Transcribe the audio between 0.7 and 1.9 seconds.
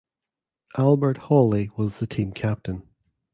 Albert Hawley